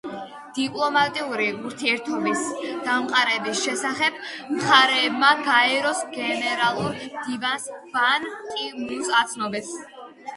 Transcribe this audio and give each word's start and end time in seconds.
დიპლომატიური 0.57 1.43
ურთიერთობების 1.71 2.45
დამყარების 2.87 3.59
შესახებ 3.65 4.17
მხარეებმა 4.53 5.29
გაერო-ს 5.49 6.01
გენერალურ 6.15 6.97
მდივანს 7.03 7.69
ბან 7.93 8.27
კი 8.49 8.67
მუნს 8.79 9.13
აცნობეს. 9.21 9.71